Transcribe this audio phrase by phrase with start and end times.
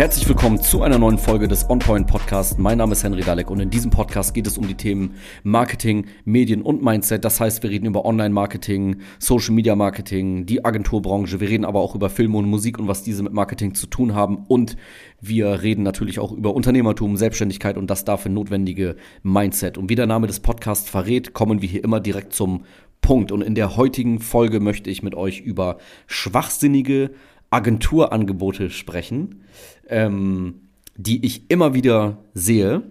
[0.00, 2.58] Herzlich willkommen zu einer neuen Folge des OnPoint Podcast.
[2.58, 6.06] Mein Name ist Henry Dalek und in diesem Podcast geht es um die Themen Marketing,
[6.24, 7.22] Medien und Mindset.
[7.22, 11.38] Das heißt, wir reden über Online-Marketing, Social-Media-Marketing, die Agenturbranche.
[11.40, 14.14] Wir reden aber auch über Filme und Musik und was diese mit Marketing zu tun
[14.14, 14.46] haben.
[14.48, 14.78] Und
[15.20, 19.76] wir reden natürlich auch über Unternehmertum, Selbstständigkeit und das dafür notwendige Mindset.
[19.76, 22.62] Und wie der Name des Podcasts verrät, kommen wir hier immer direkt zum
[23.02, 23.32] Punkt.
[23.32, 25.76] Und in der heutigen Folge möchte ich mit euch über
[26.06, 27.10] schwachsinnige
[27.50, 29.42] Agenturangebote sprechen,
[29.88, 32.82] ähm, die ich immer wieder sehe.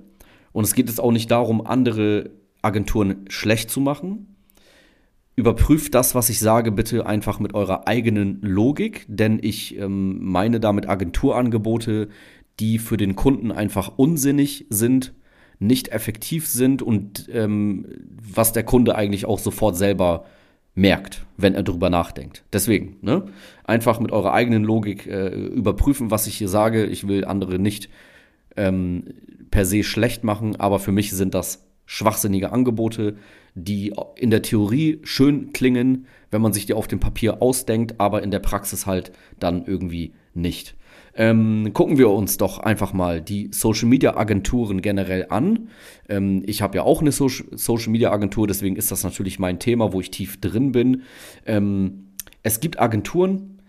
[0.51, 4.35] Und es geht jetzt auch nicht darum, andere Agenturen schlecht zu machen.
[5.35, 10.59] Überprüft das, was ich sage, bitte einfach mit eurer eigenen Logik, denn ich ähm, meine
[10.59, 12.09] damit Agenturangebote,
[12.59, 15.13] die für den Kunden einfach unsinnig sind,
[15.59, 17.85] nicht effektiv sind und ähm,
[18.33, 20.25] was der Kunde eigentlich auch sofort selber
[20.75, 22.43] merkt, wenn er drüber nachdenkt.
[22.53, 23.25] Deswegen, ne?
[23.63, 26.85] Einfach mit eurer eigenen Logik äh, überprüfen, was ich hier sage.
[26.85, 27.89] Ich will andere nicht
[28.55, 29.03] ähm,
[29.51, 33.17] per se schlecht machen, aber für mich sind das schwachsinnige Angebote,
[33.55, 38.21] die in der Theorie schön klingen, wenn man sich die auf dem Papier ausdenkt, aber
[38.21, 40.75] in der Praxis halt dann irgendwie nicht.
[41.15, 45.69] Ähm, gucken wir uns doch einfach mal die Social Media Agenturen generell an.
[46.07, 49.59] Ähm, ich habe ja auch eine so Social Media Agentur, deswegen ist das natürlich mein
[49.59, 51.03] Thema, wo ich tief drin bin.
[51.45, 52.09] Ähm,
[52.43, 53.61] es gibt Agenturen,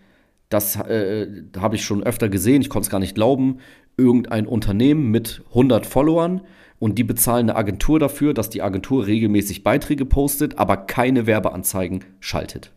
[0.49, 3.57] das äh, habe ich schon öfter gesehen, ich konnte es gar nicht glauben.
[3.97, 6.41] Irgendein Unternehmen mit 100 Followern
[6.79, 12.03] und die bezahlen eine Agentur dafür, dass die Agentur regelmäßig Beiträge postet, aber keine Werbeanzeigen
[12.19, 12.71] schaltet.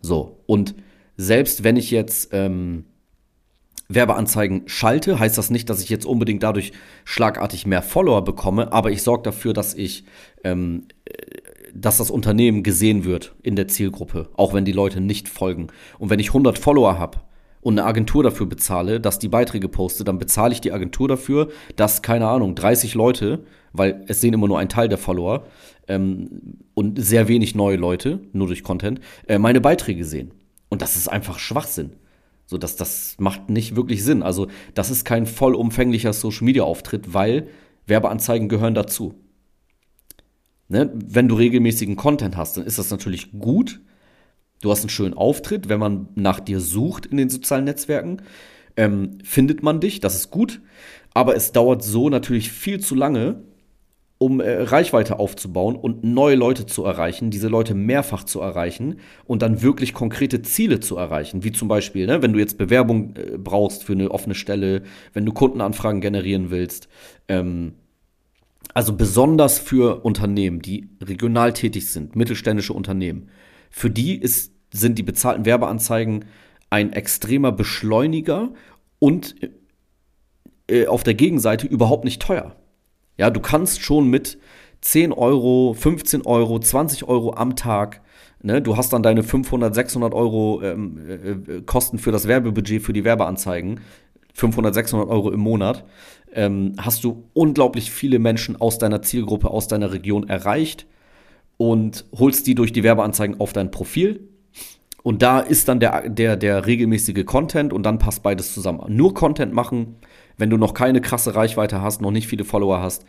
[0.00, 0.74] So, und
[1.16, 2.86] selbst wenn ich jetzt ähm,
[3.90, 6.72] Werbeanzeigen schalte, heißt das nicht, dass ich jetzt unbedingt dadurch
[7.04, 10.04] schlagartig mehr Follower bekomme, aber ich sorge dafür, dass ich,
[10.44, 10.86] ähm,
[11.74, 15.68] dass das Unternehmen gesehen wird in der Zielgruppe, auch wenn die Leute nicht folgen.
[15.98, 17.18] Und wenn ich 100 Follower habe
[17.60, 21.48] und eine Agentur dafür bezahle, dass die Beiträge postet, dann bezahle ich die Agentur dafür,
[21.74, 25.44] dass, keine Ahnung, 30 Leute, weil es sehen immer nur ein Teil der Follower
[25.88, 30.30] ähm, und sehr wenig neue Leute, nur durch Content, äh, meine Beiträge sehen.
[30.68, 31.90] Und das ist einfach Schwachsinn.
[32.50, 34.24] So, das, das macht nicht wirklich Sinn.
[34.24, 37.46] Also, das ist kein vollumfänglicher Social Media Auftritt, weil
[37.86, 39.14] Werbeanzeigen gehören dazu.
[40.66, 40.90] Ne?
[40.92, 43.80] Wenn du regelmäßigen Content hast, dann ist das natürlich gut.
[44.62, 45.68] Du hast einen schönen Auftritt.
[45.68, 48.20] Wenn man nach dir sucht in den sozialen Netzwerken,
[48.76, 50.00] ähm, findet man dich.
[50.00, 50.60] Das ist gut.
[51.14, 53.44] Aber es dauert so natürlich viel zu lange,
[54.22, 59.40] um äh, Reichweite aufzubauen und neue Leute zu erreichen, diese Leute mehrfach zu erreichen und
[59.40, 61.42] dann wirklich konkrete Ziele zu erreichen.
[61.42, 64.82] Wie zum Beispiel, ne, wenn du jetzt Bewerbung äh, brauchst für eine offene Stelle,
[65.14, 66.88] wenn du Kundenanfragen generieren willst.
[67.28, 67.72] Ähm,
[68.74, 73.30] also besonders für Unternehmen, die regional tätig sind, mittelständische Unternehmen.
[73.70, 76.26] Für die ist, sind die bezahlten Werbeanzeigen
[76.68, 78.50] ein extremer Beschleuniger
[78.98, 79.34] und
[80.68, 82.54] äh, auf der Gegenseite überhaupt nicht teuer.
[83.20, 84.38] Ja, du kannst schon mit
[84.80, 88.00] 10 Euro, 15 Euro, 20 Euro am Tag,
[88.42, 90.98] ne, du hast dann deine 500, 600 Euro ähm,
[91.46, 93.80] äh, Kosten für das Werbebudget für die Werbeanzeigen,
[94.32, 95.84] 500, 600 Euro im Monat,
[96.32, 100.86] ähm, hast du unglaublich viele Menschen aus deiner Zielgruppe, aus deiner Region erreicht
[101.58, 104.30] und holst die durch die Werbeanzeigen auf dein Profil.
[105.02, 108.80] Und da ist dann der, der, der regelmäßige Content und dann passt beides zusammen.
[108.88, 109.96] Nur Content machen
[110.36, 113.04] wenn du noch keine krasse Reichweite hast, noch nicht viele Follower hast,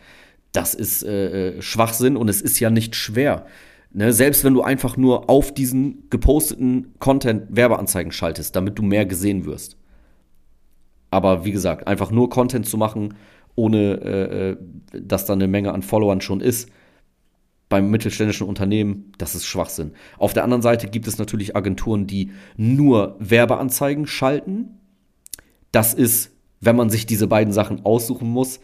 [0.52, 3.46] das ist äh, äh, Schwachsinn und es ist ja nicht schwer.
[3.92, 4.12] Ne?
[4.12, 9.44] Selbst wenn du einfach nur auf diesen geposteten Content Werbeanzeigen schaltest, damit du mehr gesehen
[9.44, 9.76] wirst.
[11.10, 13.14] Aber wie gesagt, einfach nur Content zu machen,
[13.54, 14.56] ohne äh, äh
[14.92, 16.68] dass da eine Menge an Followern schon ist,
[17.72, 19.92] beim mittelständischen Unternehmen, das ist Schwachsinn.
[20.18, 24.78] Auf der anderen Seite gibt es natürlich Agenturen, die nur Werbeanzeigen schalten.
[25.70, 28.60] Das ist wenn man sich diese beiden Sachen aussuchen muss,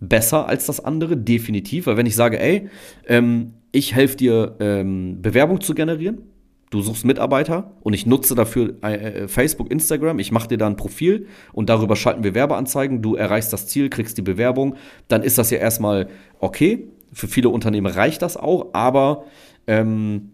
[0.00, 1.86] besser als das andere, definitiv.
[1.86, 2.68] Weil wenn ich sage, ey,
[3.06, 6.22] ähm, ich helfe dir, ähm, Bewerbung zu generieren,
[6.70, 10.66] du suchst Mitarbeiter und ich nutze dafür äh, äh, Facebook, Instagram, ich mache dir da
[10.66, 14.76] ein Profil und darüber schalten wir Werbeanzeigen, du erreichst das Ziel, kriegst die Bewerbung,
[15.06, 16.08] dann ist das ja erstmal
[16.40, 16.88] okay.
[17.12, 19.24] Für viele Unternehmen reicht das auch, aber
[19.66, 20.32] ähm,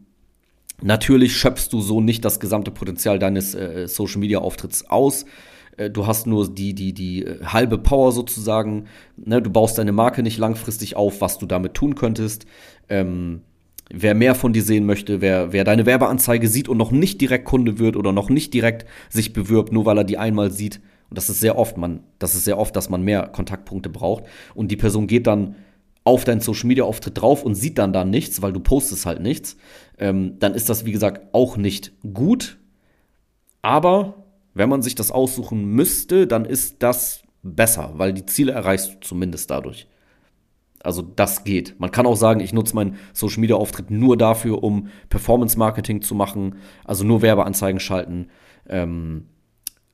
[0.83, 5.25] natürlich schöpfst du so nicht das gesamte Potenzial deines äh, Social-Media-Auftritts aus.
[5.77, 8.87] Äh, du hast nur die, die, die äh, halbe Power sozusagen.
[9.17, 9.43] Ne?
[9.43, 12.47] Du baust deine Marke nicht langfristig auf, was du damit tun könntest.
[12.89, 13.43] Ähm,
[13.91, 17.45] wer mehr von dir sehen möchte, wer, wer deine Werbeanzeige sieht und noch nicht direkt
[17.45, 20.81] Kunde wird oder noch nicht direkt sich bewirbt, nur weil er die einmal sieht.
[21.11, 24.25] Und das ist sehr oft, man, das ist sehr oft, dass man mehr Kontaktpunkte braucht.
[24.55, 25.57] Und die Person geht dann
[26.03, 29.21] auf deinen Social Media Auftritt drauf und sieht dann da nichts, weil du postest halt
[29.21, 29.57] nichts.
[29.99, 32.59] Ähm, dann ist das, wie gesagt, auch nicht gut.
[33.63, 34.24] Aber
[34.55, 39.01] Wenn man sich das aussuchen müsste, dann ist das besser, weil die Ziele erreichst du
[39.01, 39.89] zumindest dadurch.
[40.83, 41.81] Also das geht.
[41.81, 46.03] Man kann auch sagen, ich nutze meinen Social Media Auftritt nur dafür, um Performance Marketing
[46.03, 48.29] zu machen, also nur Werbeanzeigen schalten.
[48.69, 49.27] Ähm,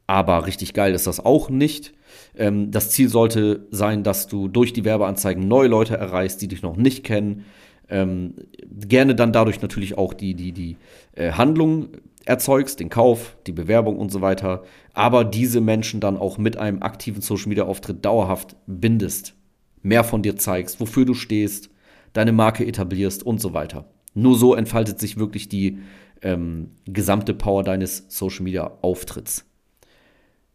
[0.07, 1.95] aber richtig geil ist das auch nicht.
[2.37, 6.63] Ähm, das Ziel sollte sein, dass du durch die Werbeanzeigen neue Leute erreichst, die dich
[6.63, 7.45] noch nicht kennen.
[7.89, 8.35] Ähm,
[8.69, 10.77] gerne dann dadurch natürlich auch die, die, die
[11.13, 11.91] äh, Handlung
[12.25, 14.63] erzeugst, den Kauf, die Bewerbung und so weiter.
[14.93, 19.35] Aber diese Menschen dann auch mit einem aktiven Social Media Auftritt dauerhaft bindest.
[19.83, 21.71] Mehr von dir zeigst, wofür du stehst,
[22.13, 23.89] deine Marke etablierst und so weiter.
[24.15, 25.79] Nur so entfaltet sich wirklich die
[26.23, 29.47] ähm, gesamte Power deines Social Media Auftritts.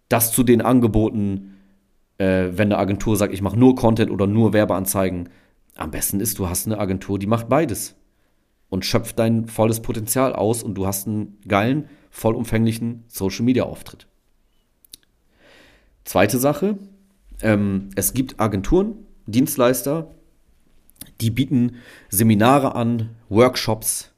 [0.09, 1.55] Das zu den Angeboten,
[2.19, 5.29] äh, wenn eine Agentur sagt, ich mache nur Content oder nur Werbeanzeigen.
[5.75, 7.95] Am besten ist, du hast eine Agentur, die macht beides
[8.75, 14.05] und schöpft dein volles Potenzial aus und du hast einen geilen, vollumfänglichen Social Media Auftritt.
[16.03, 16.77] Zweite Sache,
[17.41, 18.95] ähm, es gibt Agenturen,
[19.27, 20.11] Dienstleister,
[21.21, 21.77] die bieten
[22.09, 24.11] Seminare an, Workshops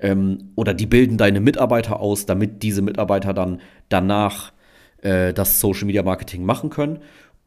[0.00, 4.52] ähm, oder die bilden deine Mitarbeiter aus, damit diese Mitarbeiter dann danach
[5.02, 6.98] äh, das Social Media Marketing machen können.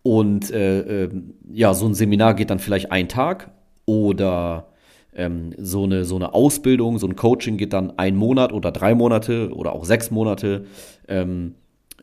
[0.03, 1.09] Und äh, äh,
[1.51, 3.51] ja, so ein Seminar geht dann vielleicht ein Tag
[3.85, 4.69] oder
[5.15, 8.93] ähm, so, eine, so eine Ausbildung, so ein Coaching geht dann ein Monat oder drei
[8.95, 10.65] Monate oder auch sechs Monate.
[11.07, 11.55] Ähm,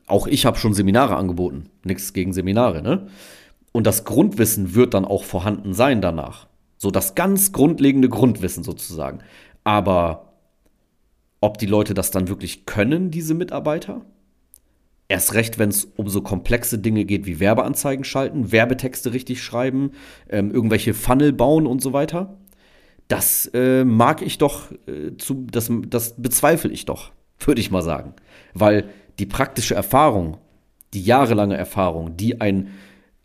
[0.06, 1.70] auch ich habe schon Seminare angeboten.
[1.84, 3.06] Nichts gegen Seminare, ne?
[3.72, 6.46] Und das Grundwissen wird dann auch vorhanden sein danach.
[6.76, 9.20] So das ganz grundlegende Grundwissen sozusagen.
[9.64, 10.32] Aber
[11.40, 14.02] ob die Leute das dann wirklich können, diese Mitarbeiter?
[15.08, 19.92] Erst recht, wenn es um so komplexe Dinge geht wie Werbeanzeigen schalten, Werbetexte richtig schreiben,
[20.28, 22.38] ähm, irgendwelche Funnel bauen und so weiter.
[23.12, 27.10] Das äh, mag ich doch, äh, zu, das, das bezweifle ich doch,
[27.40, 28.14] würde ich mal sagen.
[28.54, 28.86] Weil
[29.18, 30.38] die praktische Erfahrung,
[30.94, 32.68] die jahrelange Erfahrung, die ein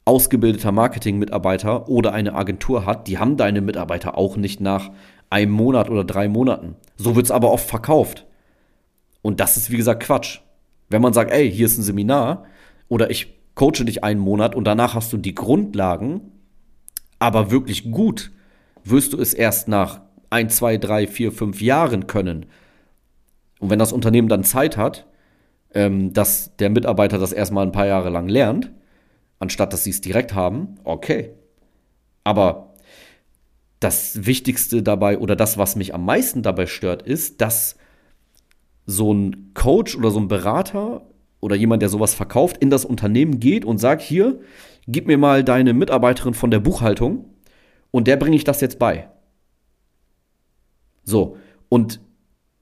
[0.04, 4.92] ausgebildeter Marketingmitarbeiter oder eine Agentur hat, die haben deine Mitarbeiter auch nicht nach
[5.30, 6.76] einem Monat oder drei Monaten.
[6.98, 8.26] So wird es aber oft verkauft.
[9.22, 10.40] Und das ist, wie gesagt, Quatsch.
[10.90, 12.44] Wenn man sagt, ey, hier ist ein Seminar
[12.90, 16.34] oder ich coache dich einen Monat und danach hast du die Grundlagen,
[17.20, 18.32] aber wirklich gut,
[18.90, 22.46] wirst du es erst nach ein, zwei, drei, vier, fünf Jahren können.
[23.60, 25.08] Und wenn das Unternehmen dann Zeit hat,
[25.74, 28.72] ähm, dass der Mitarbeiter das erstmal ein paar Jahre lang lernt,
[29.40, 31.32] anstatt dass sie es direkt haben, okay.
[32.24, 32.74] Aber
[33.80, 37.78] das Wichtigste dabei oder das, was mich am meisten dabei stört, ist, dass
[38.86, 41.06] so ein Coach oder so ein Berater
[41.40, 44.40] oder jemand, der sowas verkauft, in das Unternehmen geht und sagt, hier,
[44.88, 47.26] gib mir mal deine Mitarbeiterin von der Buchhaltung
[47.92, 49.10] und der bringe ich das jetzt bei.
[51.04, 51.38] So,
[51.70, 52.02] und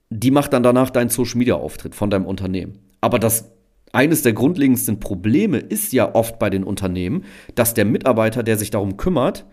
[0.10, 2.80] die macht dann danach deinen Social Media Auftritt von deinem Unternehmen.
[3.02, 3.52] Aber das
[3.92, 7.24] eines der grundlegendsten Probleme ist ja oft bei den Unternehmen,
[7.56, 9.46] dass der Mitarbeiter, der sich darum kümmert,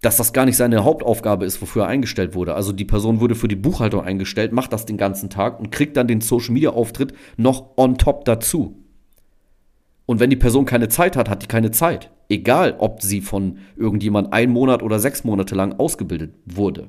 [0.00, 2.54] dass das gar nicht seine Hauptaufgabe ist, wofür er eingestellt wurde.
[2.54, 5.96] Also die Person wurde für die Buchhaltung eingestellt, macht das den ganzen Tag und kriegt
[5.96, 8.84] dann den Social Media Auftritt noch on top dazu.
[10.06, 12.10] Und wenn die Person keine Zeit hat, hat die keine Zeit.
[12.28, 16.88] Egal, ob sie von irgendjemand einen Monat oder sechs Monate lang ausgebildet wurde.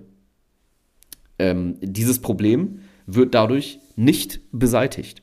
[1.37, 5.21] Ähm, dieses Problem wird dadurch nicht beseitigt.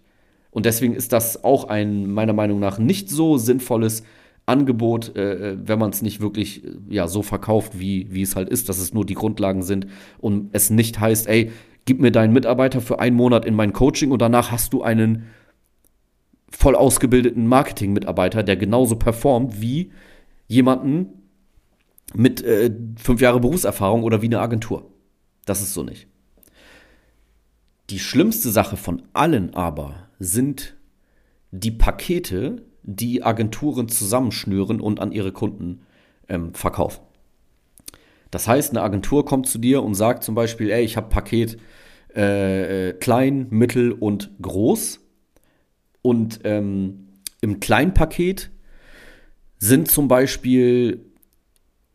[0.51, 4.03] Und deswegen ist das auch ein meiner Meinung nach nicht so sinnvolles
[4.45, 8.37] Angebot, äh, äh, wenn man es nicht wirklich äh, ja, so verkauft, wie, wie es
[8.37, 9.87] halt ist, dass es nur die Grundlagen sind
[10.19, 11.53] und es nicht heißt, ey,
[11.85, 15.25] gib mir deinen Mitarbeiter für einen Monat in mein Coaching und danach hast du einen
[16.53, 19.91] voll ausgebildeten Marketing-Mitarbeiter, der genauso performt wie
[20.47, 21.09] jemanden
[22.15, 24.91] mit äh, fünf Jahre Berufserfahrung oder wie eine Agentur.
[25.47, 26.07] Das ist so nicht.
[27.91, 30.77] Die schlimmste Sache von allen aber sind
[31.51, 35.83] die Pakete, die Agenturen zusammenschnüren und an ihre Kunden
[36.29, 37.03] ähm, verkaufen.
[38.31, 41.59] Das heißt, eine Agentur kommt zu dir und sagt zum Beispiel, ey, ich habe Paket
[42.17, 45.01] äh, äh, klein, mittel und groß.
[46.03, 47.09] Und ähm,
[47.41, 48.51] im Kleinpaket
[49.59, 51.05] sind zum Beispiel,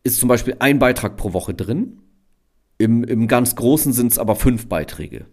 [0.02, 1.98] ist zum Beispiel ein Beitrag pro Woche drin.
[2.78, 5.26] Im, im ganz Großen sind es aber fünf Beiträge.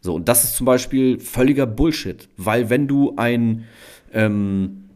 [0.00, 3.64] So, und das ist zum Beispiel völliger Bullshit, weil wenn du ein,
[4.12, 4.88] ähm,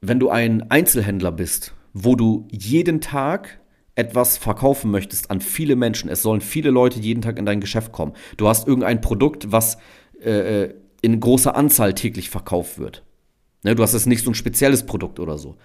[0.00, 3.60] wenn du ein Einzelhändler bist, wo du jeden Tag
[3.96, 7.92] etwas verkaufen möchtest an viele Menschen, es sollen viele Leute jeden Tag in dein Geschäft
[7.92, 9.76] kommen, du hast irgendein Produkt, was
[10.24, 13.02] äh, äh in großer Anzahl täglich verkauft wird.
[13.62, 15.56] Ne, du hast jetzt nicht so ein spezielles Produkt oder so.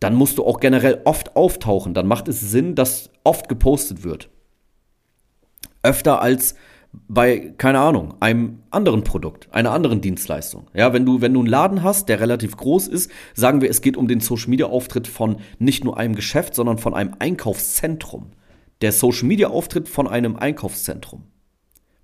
[0.00, 1.94] Dann musst du auch generell oft auftauchen.
[1.94, 4.28] Dann macht es Sinn, dass oft gepostet wird.
[5.82, 6.54] Öfter als
[7.08, 10.68] bei, keine Ahnung, einem anderen Produkt, einer anderen Dienstleistung.
[10.74, 13.82] Ja, wenn du, wenn du einen Laden hast, der relativ groß ist, sagen wir, es
[13.82, 18.30] geht um den Social Media Auftritt von nicht nur einem Geschäft, sondern von einem Einkaufszentrum.
[18.80, 21.24] Der Social Media Auftritt von einem Einkaufszentrum.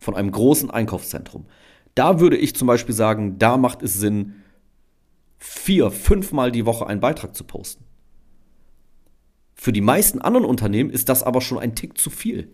[0.00, 1.46] Von einem großen Einkaufszentrum.
[1.94, 4.36] Da würde ich zum Beispiel sagen, da macht es Sinn,
[5.38, 7.84] vier, fünfmal die Woche einen Beitrag zu posten.
[9.54, 12.52] Für die meisten anderen Unternehmen ist das aber schon ein Tick zu viel.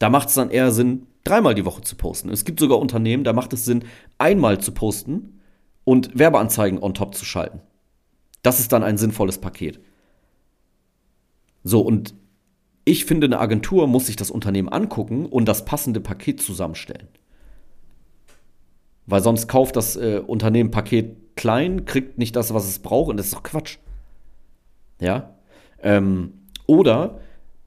[0.00, 2.30] Da macht es dann eher Sinn, dreimal die Woche zu posten.
[2.30, 3.84] Es gibt sogar Unternehmen, da macht es Sinn,
[4.18, 5.40] einmal zu posten
[5.84, 7.60] und Werbeanzeigen on top zu schalten.
[8.42, 9.80] Das ist dann ein sinnvolles Paket.
[11.62, 12.14] So, und
[12.84, 17.08] ich finde, eine Agentur muss sich das Unternehmen angucken und das passende Paket zusammenstellen.
[19.06, 23.16] Weil sonst kauft das äh, Unternehmen Paket klein, kriegt nicht das, was es braucht und
[23.16, 23.78] das ist doch Quatsch.
[25.00, 25.34] Ja?
[25.82, 26.34] Ähm,
[26.66, 27.20] oder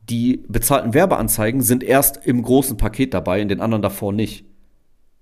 [0.09, 4.45] die bezahlten Werbeanzeigen sind erst im großen Paket dabei, in den anderen davor nicht.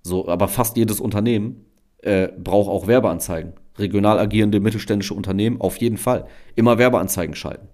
[0.02, 1.66] So, aber fast jedes Unternehmen
[2.00, 3.54] äh, braucht auch Werbeanzeigen.
[3.78, 6.28] Regional agierende mittelständische Unternehmen auf jeden Fall.
[6.56, 7.68] Immer Werbeanzeigen schalten.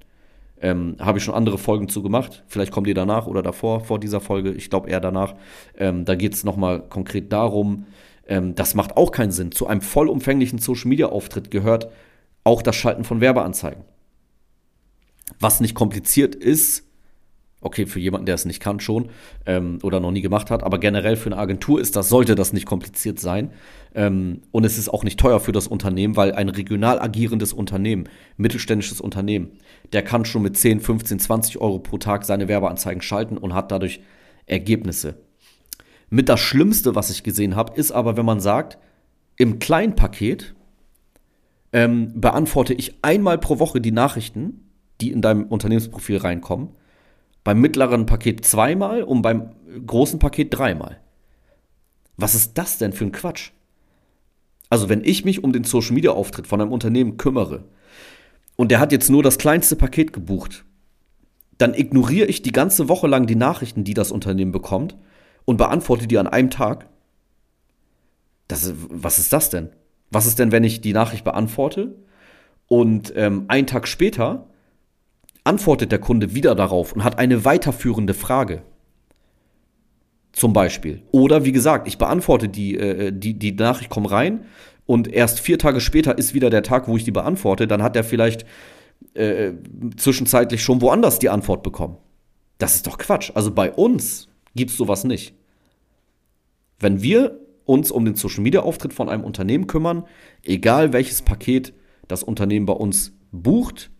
[0.61, 2.43] Ähm, Habe ich schon andere Folgen zu gemacht.
[2.47, 4.51] Vielleicht kommt ihr danach oder davor, vor dieser Folge.
[4.51, 5.35] Ich glaube eher danach.
[5.77, 7.85] Ähm, da geht es nochmal konkret darum,
[8.29, 9.51] ähm, das macht auch keinen Sinn.
[9.51, 11.89] Zu einem vollumfänglichen Social-Media-Auftritt gehört
[12.43, 13.83] auch das Schalten von Werbeanzeigen.
[15.39, 16.85] Was nicht kompliziert ist,
[17.61, 19.09] Okay, für jemanden, der es nicht kann, schon
[19.45, 22.53] ähm, oder noch nie gemacht hat, aber generell für eine Agentur ist das, sollte das
[22.53, 23.51] nicht kompliziert sein.
[23.93, 28.07] Ähm, und es ist auch nicht teuer für das Unternehmen, weil ein regional agierendes Unternehmen,
[28.37, 29.49] mittelständisches Unternehmen,
[29.91, 33.71] der kann schon mit 10, 15, 20 Euro pro Tag seine Werbeanzeigen schalten und hat
[33.73, 33.99] dadurch
[34.45, 35.15] Ergebnisse.
[36.09, 38.77] Mit das Schlimmste, was ich gesehen habe, ist aber, wenn man sagt,
[39.35, 40.55] im Kleinpaket
[41.73, 44.69] ähm, beantworte ich einmal pro Woche die Nachrichten,
[45.01, 46.69] die in deinem Unternehmensprofil reinkommen
[47.43, 49.51] beim mittleren Paket zweimal und beim
[49.85, 50.99] großen Paket dreimal.
[52.17, 53.51] Was ist das denn für ein Quatsch?
[54.69, 57.63] Also, wenn ich mich um den Social Media Auftritt von einem Unternehmen kümmere
[58.55, 60.65] und der hat jetzt nur das kleinste Paket gebucht,
[61.57, 64.95] dann ignoriere ich die ganze Woche lang die Nachrichten, die das Unternehmen bekommt
[65.45, 66.87] und beantworte die an einem Tag.
[68.47, 69.69] Das, was ist das denn?
[70.11, 71.95] Was ist denn, wenn ich die Nachricht beantworte
[72.67, 74.48] und ähm, einen Tag später
[75.43, 78.63] antwortet der Kunde wieder darauf und hat eine weiterführende Frage.
[80.31, 81.01] Zum Beispiel.
[81.11, 84.45] Oder wie gesagt, ich beantworte die, äh, die, die Nachricht kommt rein
[84.85, 87.67] und erst vier Tage später ist wieder der Tag, wo ich die beantworte.
[87.67, 88.45] Dann hat er vielleicht
[89.13, 89.53] äh,
[89.97, 91.97] zwischenzeitlich schon woanders die Antwort bekommen.
[92.57, 93.31] Das ist doch Quatsch.
[93.33, 95.33] Also bei uns gibt es sowas nicht.
[96.79, 100.05] Wenn wir uns um den Social Media Auftritt von einem Unternehmen kümmern,
[100.43, 101.73] egal welches Paket
[102.07, 103.91] das Unternehmen bei uns bucht,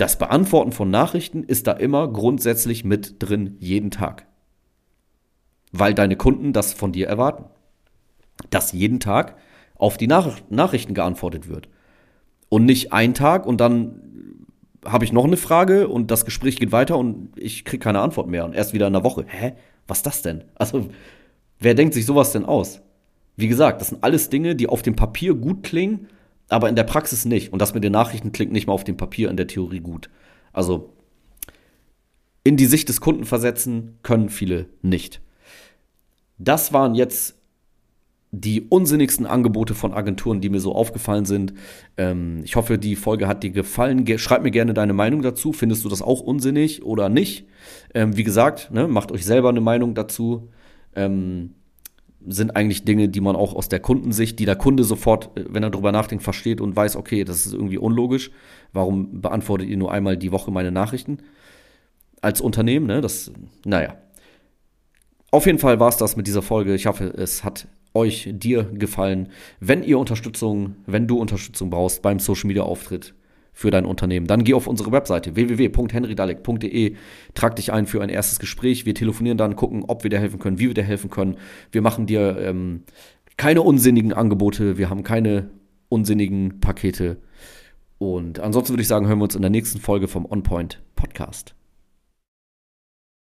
[0.00, 4.26] das Beantworten von Nachrichten ist da immer grundsätzlich mit drin, jeden Tag.
[5.72, 7.44] Weil deine Kunden das von dir erwarten.
[8.48, 9.36] Dass jeden Tag
[9.76, 11.68] auf die Nach Nachrichten geantwortet wird.
[12.48, 14.00] Und nicht ein Tag und dann
[14.86, 18.28] habe ich noch eine Frage und das Gespräch geht weiter und ich kriege keine Antwort
[18.28, 19.26] mehr und erst wieder in einer Woche.
[19.28, 19.52] Hä?
[19.86, 20.44] Was ist das denn?
[20.54, 20.88] Also,
[21.58, 22.80] wer denkt sich sowas denn aus?
[23.36, 26.08] Wie gesagt, das sind alles Dinge, die auf dem Papier gut klingen,
[26.50, 27.52] aber in der Praxis nicht.
[27.52, 30.10] Und das mit den Nachrichten klingt nicht mal auf dem Papier in der Theorie gut.
[30.52, 30.92] Also
[32.44, 35.20] in die Sicht des Kunden versetzen können viele nicht.
[36.38, 37.36] Das waren jetzt
[38.32, 41.52] die unsinnigsten Angebote von Agenturen, die mir so aufgefallen sind.
[41.96, 44.04] Ähm, ich hoffe, die Folge hat dir gefallen.
[44.04, 45.52] Ge schreib mir gerne deine Meinung dazu.
[45.52, 47.46] Findest du das auch unsinnig oder nicht?
[47.92, 50.48] Ähm, wie gesagt, ne, macht euch selber eine Meinung dazu.
[50.94, 51.54] Ähm,
[52.26, 55.62] sind eigentlich Dinge, die man auch aus der Kundensicht, die der Kunde sofort, äh, wenn
[55.62, 58.30] er drüber nachdenkt, versteht und weiß, okay, das ist irgendwie unlogisch.
[58.72, 61.18] Warum beantwortet ihr nur einmal die Woche meine Nachrichten?
[62.20, 63.00] Als Unternehmen, ne?
[63.00, 63.32] Das,
[63.64, 63.96] naja.
[65.30, 66.74] Auf jeden Fall war es das mit dieser Folge.
[66.74, 69.28] Ich hoffe, es hat euch, dir gefallen.
[69.58, 73.14] Wenn ihr Unterstützung, wenn du Unterstützung brauchst beim Social Media Auftritt,
[73.52, 74.26] für dein Unternehmen.
[74.26, 76.96] Dann geh auf unsere Webseite www.henrydalek.de,
[77.34, 78.86] trag dich ein für ein erstes Gespräch.
[78.86, 81.36] Wir telefonieren dann, gucken, ob wir dir helfen können, wie wir dir helfen können.
[81.72, 82.82] Wir machen dir ähm,
[83.36, 85.50] keine unsinnigen Angebote, wir haben keine
[85.88, 87.18] unsinnigen Pakete.
[87.98, 91.54] Und ansonsten würde ich sagen, hören wir uns in der nächsten Folge vom OnPoint Podcast.